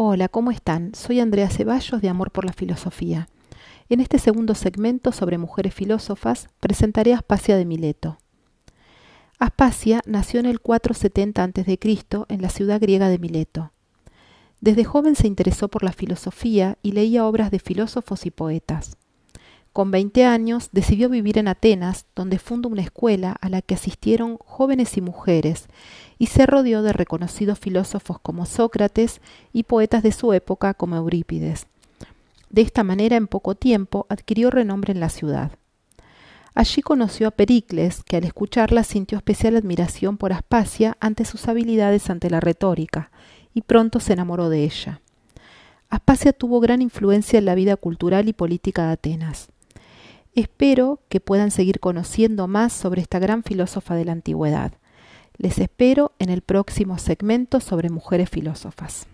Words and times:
Hola, 0.00 0.28
¿cómo 0.28 0.52
están? 0.52 0.94
Soy 0.94 1.18
Andrea 1.18 1.50
Ceballos 1.50 2.00
de 2.00 2.08
Amor 2.08 2.30
por 2.30 2.44
la 2.44 2.52
Filosofía. 2.52 3.28
En 3.88 3.98
este 3.98 4.20
segundo 4.20 4.54
segmento 4.54 5.10
sobre 5.10 5.38
mujeres 5.38 5.74
filósofas 5.74 6.46
presentaré 6.60 7.14
a 7.14 7.16
Aspasia 7.16 7.56
de 7.56 7.64
Mileto. 7.64 8.16
Aspasia 9.40 10.00
nació 10.06 10.38
en 10.38 10.46
el 10.46 10.60
470 10.60 11.42
a.C. 11.42 11.78
en 12.28 12.42
la 12.42 12.48
ciudad 12.48 12.80
griega 12.80 13.08
de 13.08 13.18
Mileto. 13.18 13.72
Desde 14.60 14.84
joven 14.84 15.16
se 15.16 15.26
interesó 15.26 15.66
por 15.66 15.82
la 15.82 15.90
filosofía 15.90 16.78
y 16.80 16.92
leía 16.92 17.26
obras 17.26 17.50
de 17.50 17.58
filósofos 17.58 18.24
y 18.24 18.30
poetas. 18.30 18.96
Con 19.72 19.90
20 19.90 20.24
años 20.24 20.68
decidió 20.70 21.08
vivir 21.08 21.38
en 21.38 21.48
Atenas, 21.48 22.06
donde 22.14 22.38
fundó 22.38 22.68
una 22.68 22.82
escuela 22.82 23.36
a 23.40 23.48
la 23.48 23.62
que 23.62 23.74
asistieron 23.74 24.38
jóvenes 24.38 24.96
y 24.96 25.00
mujeres, 25.00 25.66
y 26.18 26.26
se 26.26 26.46
rodeó 26.46 26.82
de 26.82 26.92
reconocidos 26.92 27.58
filósofos 27.58 28.18
como 28.20 28.46
Sócrates 28.46 29.20
y 29.52 29.62
poetas 29.62 30.02
de 30.02 30.12
su 30.12 30.32
época 30.32 30.74
como 30.74 30.96
Eurípides. 30.96 31.66
De 32.50 32.62
esta 32.62 32.82
manera, 32.82 33.16
en 33.16 33.26
poco 33.26 33.54
tiempo, 33.54 34.06
adquirió 34.08 34.50
renombre 34.50 34.92
en 34.92 35.00
la 35.00 35.10
ciudad. 35.10 35.52
Allí 36.54 36.82
conoció 36.82 37.28
a 37.28 37.30
Pericles, 37.30 38.02
que 38.02 38.16
al 38.16 38.24
escucharla 38.24 38.82
sintió 38.82 39.18
especial 39.18 39.56
admiración 39.56 40.16
por 40.16 40.32
Aspasia 40.32 40.96
ante 40.98 41.24
sus 41.24 41.46
habilidades 41.46 42.10
ante 42.10 42.30
la 42.30 42.40
retórica, 42.40 43.10
y 43.54 43.62
pronto 43.62 44.00
se 44.00 44.14
enamoró 44.14 44.48
de 44.48 44.64
ella. 44.64 45.00
Aspasia 45.88 46.32
tuvo 46.32 46.60
gran 46.60 46.82
influencia 46.82 47.38
en 47.38 47.44
la 47.44 47.54
vida 47.54 47.76
cultural 47.76 48.28
y 48.28 48.32
política 48.32 48.86
de 48.86 48.92
Atenas. 48.92 49.48
Espero 50.34 51.00
que 51.08 51.20
puedan 51.20 51.50
seguir 51.50 51.80
conociendo 51.80 52.48
más 52.48 52.72
sobre 52.72 53.02
esta 53.02 53.18
gran 53.18 53.42
filósofa 53.42 53.94
de 53.94 54.04
la 54.04 54.12
antigüedad. 54.12 54.72
Les 55.40 55.58
espero 55.60 56.10
en 56.18 56.30
el 56.30 56.42
próximo 56.42 56.98
segmento 56.98 57.60
sobre 57.60 57.90
mujeres 57.90 58.28
filósofas. 58.28 59.06